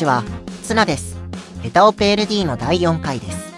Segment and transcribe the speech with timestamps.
[0.00, 0.24] ちは、
[0.62, 1.18] ツナです。
[1.60, 3.52] ヘタオペ LD の第4回です。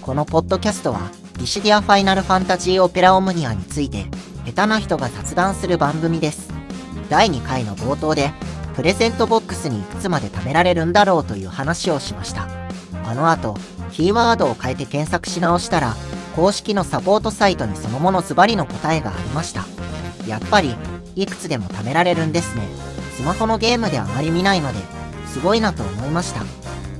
[0.00, 0.98] このポッドキャストは、
[1.34, 4.06] ディシディアファイナルファンタジーオペラオムニアについて、
[4.44, 6.52] 下手な人が雑談する番組です。
[7.08, 8.32] 第2回の冒頭で、
[8.74, 12.48] プレゼントボックスにいくつまで貯められるんだろうという話をしました。
[13.04, 13.56] あの後、
[13.92, 15.94] キーワードを変えて検索し直したら、
[16.34, 19.64] 公式のサポートサイトにそのものズバリの答えがありました。
[20.26, 20.74] やっぱり、
[21.14, 22.62] いくつでも貯められるんですね。
[23.16, 25.03] スマホのゲームであまり見ないので、
[25.34, 26.42] すごいなと思いました。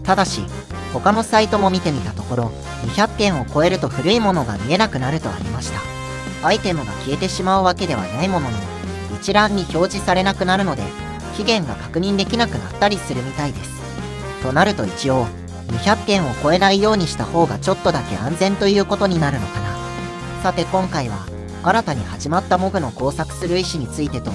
[0.03, 0.45] ただし、
[0.93, 2.53] 他のサイトも見てみたところ、
[2.97, 5.79] 200件を超えると古いものが見えなくなるとありました。
[6.47, 8.59] アイテムが消えてしまうわけではないものの、
[9.15, 10.83] 一覧に表示されなくなるので、
[11.37, 13.71] 期限が確認できなくなったりするみたいです。
[14.43, 15.29] となると一応、
[15.69, 19.77] 200件を超えないようにした方がちょっとだけ安全ということになるのかな。
[20.43, 21.25] さて今回は、
[21.63, 24.33] 新たに始まったモグの工作する意思についてと、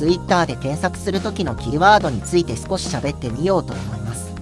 [0.00, 4.32] Twitter で検索する時のキーワードについて少し喋ってみようと思います。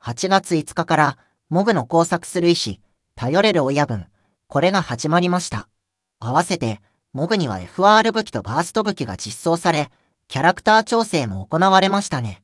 [0.00, 1.18] 8月5日から、
[1.50, 2.76] モグの工作する意思、
[3.16, 4.06] 頼れる親分、
[4.46, 5.68] これが始まりました。
[6.20, 6.80] 合わせて、
[7.12, 9.90] モグには FR 武器とバースト武器が実装され、
[10.26, 12.42] キャラクター調整も行われましたね。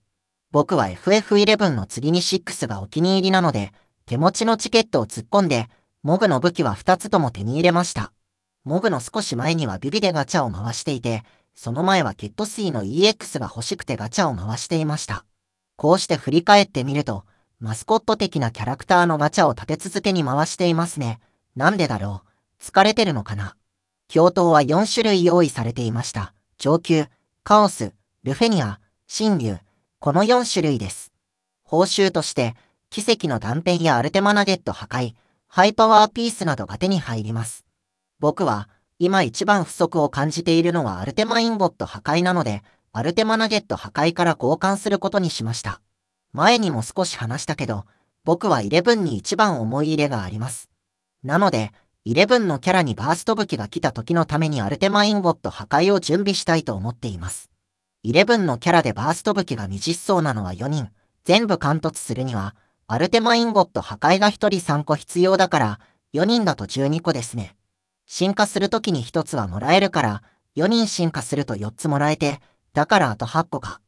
[0.50, 3.72] 僕は FF11 の次に6がお気に入りなので、
[4.04, 5.70] 手持ちのチケットを突っ込んで、
[6.02, 8.12] モグの武器は2つとも手に入れました。
[8.64, 11.22] モグの少し前にはビビでガチャを回していて、
[11.54, 15.24] その前はケットスイの EX が欲しくてガチャを回していました。
[15.76, 17.24] こうして振り返ってみると、
[17.60, 21.20] マスコット的なキャラクターのガチャを立て続けに回していますね。
[21.54, 22.62] なんでだろう？
[22.62, 23.54] 疲れてるのかな？
[24.08, 26.32] 教頭は4種類用意されていました。
[26.56, 27.04] 上級、
[27.42, 27.92] カオス、
[28.22, 28.80] ルフェニア、
[29.14, 29.58] 神竜、
[29.98, 31.12] この4種類です。
[31.64, 32.54] 報酬として、
[32.88, 35.14] 奇跡の断片やアルテマナゲット破壊、
[35.48, 37.64] ハイパワーピースなどが手に入ります。
[38.24, 42.62] 僕は、今一番不足を感じているのはアルテマインゴット破壊なので、
[42.94, 45.82] アルテマナゲット破壊から交換することにしました。
[46.32, 47.84] 前にも少し話したけど、
[48.24, 50.70] 僕は11に一番思い入れがあります。
[51.22, 51.72] なので、
[52.06, 57.50] 11のキャラにバースト武器が来た時のためにアルテマインゴット破壊を準備したいと思っています。
[58.06, 60.88] 11のキャラでバースト武器が未実装なのは4人、
[61.24, 62.56] 全部貫突するには、
[62.86, 65.80] アルテマインゴット破壊が1人3個必要だから、
[66.14, 67.54] 4人だと12個ですね。
[68.06, 70.22] 進化するときに1つはもらえるから、
[70.56, 72.40] 4人進化すると4つもらえて、
[72.72, 73.80] だからあと8個か。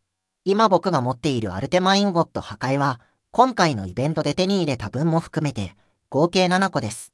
[0.44, 3.00] 今僕が持っているアルテマインゴット破壊は、
[3.31, 5.77] 今回のイベントで手に入れた分も含めて、
[6.09, 7.12] 合計7個です。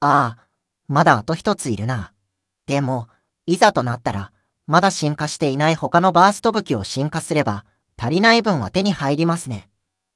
[0.00, 0.46] ああ、
[0.88, 2.12] まだあと1ついるな。
[2.66, 3.08] でも、
[3.46, 4.32] いざとなったら、
[4.66, 7.64] まだ進化していない他のバースト武器を進化すれば、
[7.96, 9.68] 足りない分は手に入りますね。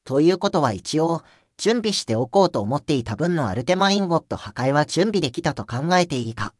[0.04, 1.22] ということは一応、
[1.58, 6.54] 準備しておこうと思っていた分のアルテマインゴット破壊は準備できたと考えていいか。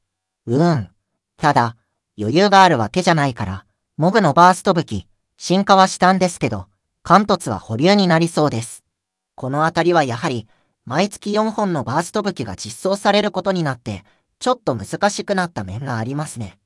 [0.46, 0.88] うーん。
[1.36, 1.76] ただ、
[2.18, 6.66] 余裕があるわけじゃないから、モグのバースト武器、進化はしたんですけど、
[7.02, 8.84] 貫突は保留になりそうです。
[9.34, 10.48] このあたりはやはり、
[10.86, 14.04] 毎月4本のバースト武器が実装されることになって、
[14.38, 16.58] ちょっと難しくなった面がありますね。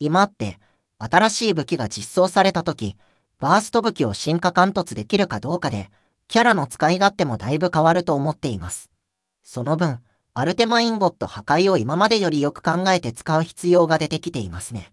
[0.00, 0.58] 今って、
[0.98, 2.96] 新しい武器が実装された時、
[3.38, 5.90] バースト武器を進化貫突できるかどうかで、
[6.28, 8.90] キャラの使い勝手もだいぶ変わると思っています。
[9.42, 10.00] その分、
[10.34, 14.92] アルテマインゴット破壊を今までよりよく考えて使う必要が出てきていますね。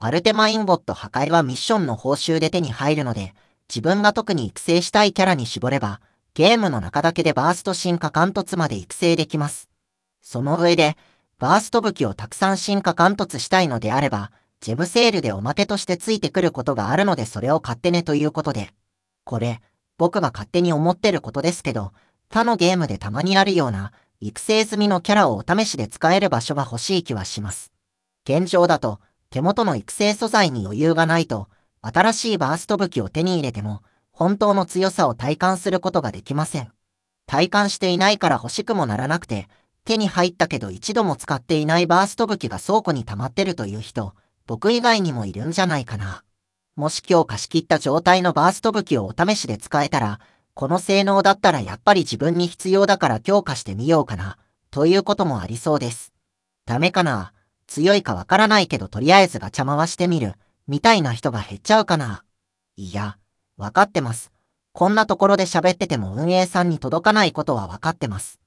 [0.00, 3.34] アルテマインゴット破壊はミッションの報酬で手に入るので、
[3.68, 6.00] 自分が特に育成したいキャラに絞れば、
[6.34, 9.68] ゲームの中だけでバースト進化貫突まで育成できます。
[10.20, 10.96] その上で、
[11.38, 18.72] バースト武器をたくさん進化貫突したいのであれば、ジェムセールでおまけとしてついてくることがあるのでそれを買ってねということで。
[19.24, 19.60] これ、
[20.02, 21.92] 僕が勝手に思ってることですけど、
[22.28, 27.70] 他のゲームでたまにあるような、育成済みのキャラをお試しで使える場所が欲しい気はします。
[28.28, 28.98] 現状だと、
[29.30, 31.46] 手元の育成素材に余裕がないと、
[31.82, 36.72] 新しいバースト武器を手に入れても、本当の強さを体感することができません。
[37.28, 39.46] 体感していないから欲しくもならなくて、
[39.84, 44.14] 手に入ったけど一度も使っていないバースト武器が倉庫に溜まってるという人、
[44.48, 46.24] 僕以外にもいるんじゃないかな。
[46.74, 50.20] もし今日貸し切った状態のバースト武器をお試しで使えたら、
[50.54, 54.38] この性能だったらやっぱり自分に必要だから強化してみようかな、
[54.70, 56.14] ということもありそうです。
[56.64, 57.34] ダメかな？
[57.66, 60.34] 強いかわからないけどとりあえずガチャ回してみる、
[60.66, 62.24] みたいな人が減っちゃうかな？
[62.76, 63.18] いや、
[63.58, 64.32] わかってます。
[64.72, 68.40] こんなところで喋ってても運営さんに届かないことはわかってます。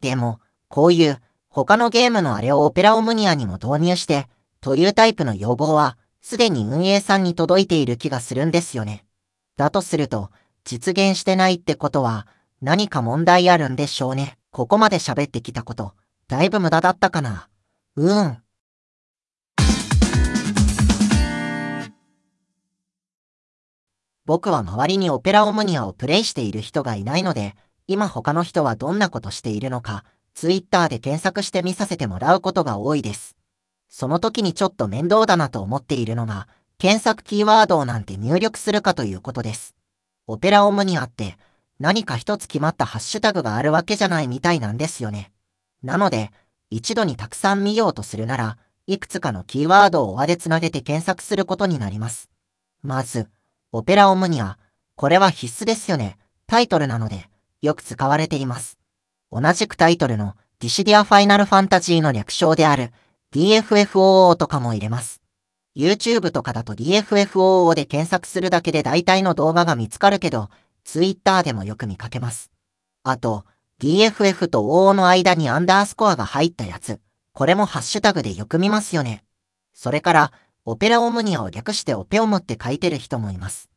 [0.00, 4.28] でも、こういう他のゲームのあれをオペラオムニアにも導入して、
[4.60, 9.04] というタイプの要望は、すでに運営さんに届いている気がするんですよね。
[9.56, 10.30] だとすると、
[10.64, 12.26] 実現してないってことは、
[12.60, 14.38] 何か問題あるんでしょうね。
[14.50, 15.94] ここまで喋ってきたこと、
[16.26, 17.48] だいぶ無駄だったかな。
[17.96, 18.42] うーん。
[24.26, 27.54] 僕は周りにオペラオムニアをプレイしている人がいないので、
[27.86, 30.04] 今他の人はどんなことしているのか、
[30.34, 33.37] ツイッターで検索して見させてもらうことが多いです。
[33.88, 36.48] その時にちょっと面倒だなと思っているのが、
[36.78, 39.74] 検索キーワードをなんて入力するかということです。
[40.26, 41.36] オペラオムニアって
[41.80, 45.32] 何か一つ決まったハッシュタグがあるわけじゃないみたいなんですよね。
[45.82, 46.30] なので、
[46.70, 52.30] 一度にたくさん見ようとするなら、いくつかのキーワードを輪でつなげて検索することになります。
[52.82, 53.28] まず、
[53.72, 54.58] オペラオムニア。
[54.96, 56.18] これは必須ですよね。
[56.46, 57.28] タイトルなので、
[57.62, 58.78] よく使われています。
[59.30, 62.92] 同じくタイトルのディシディアファイナルファンタジーの略称である
[63.38, 65.22] DFFOO とかも入れます。
[65.76, 70.48] YouTube とかだと DFFOO で検索するだけで大体の動画が見つかるけど、
[70.82, 72.50] Twitter でもよく見かけます。
[73.04, 73.44] あと、
[73.80, 76.98] DFF と OO の間にアンダースコアが入ったやつ。
[77.32, 79.22] これもハッシュタグでよく見ますよね。
[79.72, 80.32] それから、
[80.64, 83.70] オペラオムニアを略してオペオムって書いてる人もいます。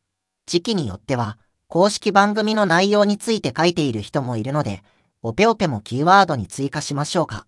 [0.48, 1.38] 時期によっては、
[1.68, 4.82] 公式番組の内容について書いている人もいるので、
[5.22, 7.46] オペオペもキーワードに追加しましょうか。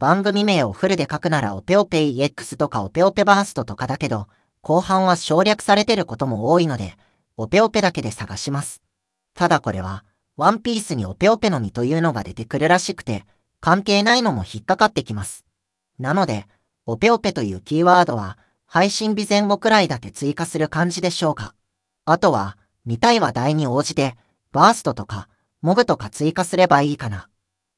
[0.00, 4.28] 番組名をフルで書くならオペオペ EX とかオペオペバーストとかだけど、
[4.62, 6.94] 後半は省略されてることも多いので、
[7.36, 8.82] オペオペだけで探します。
[9.34, 10.06] ただこれは、
[10.38, 13.26] ワンピースにオペオペの実というのが出てくるらしくて、
[13.60, 15.44] 関係ないのも引っかかってきます。
[15.98, 16.46] なので、
[16.86, 21.54] オペオペというキーワードは、配信日前後くらいだけ追加する感じでしょうか。
[22.06, 22.56] あとは、
[22.86, 24.16] 見たい話題に応じて、
[24.50, 25.28] バーストとか、
[25.60, 27.28] モブとか追加すればいいかな。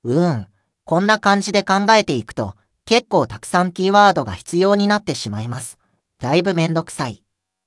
[0.05, 0.52] うーん。
[0.85, 5.79] こんな感じで考えていくと、結構たくさんキーワードが必要になってしまいます。
[6.19, 7.23] だいぶめんどくさい。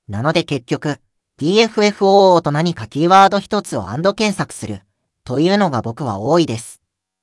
[0.08, 0.98] なので結局、
[1.40, 4.82] DFFOO と何かキーワード一つをアンド検索する。
[5.24, 6.80] というのが僕は多いです。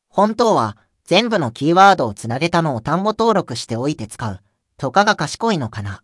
[0.10, 4.40] 本当は、全部のキーワードをつなげたのを単語登録しておいて使う。
[4.78, 6.04] とかが賢いのかな。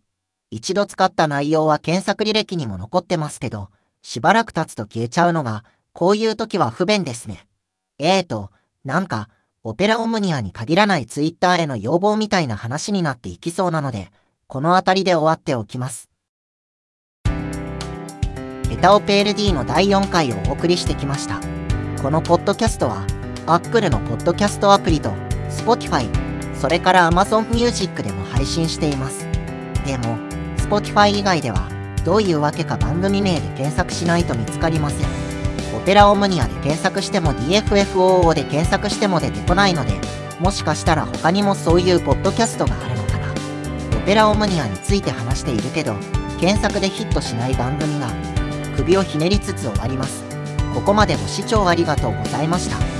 [0.51, 3.69] 一度使った内容は検索履歴にも残ってますけど、
[4.01, 5.63] しばらく経つと消えちゃうのが、
[5.93, 7.45] こういう時は不便ですね。
[7.99, 8.51] えーと、
[8.83, 9.29] なんか、
[9.63, 14.09] オペラオムニアに限らないツイッターへの要望みたいな話になっていきそうなので、
[14.47, 16.09] この辺りで終わっておきます。
[18.71, 21.41] エタオペ LD の第4回をお送りしてきました。
[22.01, 23.05] このポッドキャストは、
[23.47, 25.11] Apple のポッドキャストアプリと
[25.49, 26.07] Spotify、
[26.55, 29.27] それから Amazon Music でも配信しています。
[29.85, 30.17] でも、
[30.55, 31.67] Spotify 以外では、
[32.05, 35.28] どういうわけか番組名で検索しないと見つかりません。
[35.81, 39.93] オペラオムニアで検索しても DFFOO で検索しても出てこないので、
[40.39, 43.33] もしかしたら他にもそういうポッドキャストがあるのかな。
[43.97, 45.95] オペラオムニアについて話しているけど、
[46.39, 48.09] 検索でヒットしない番組が、
[48.75, 50.23] 首をひねりつつ終わります。
[50.73, 52.98] ここまでご視聴ありがとうございました。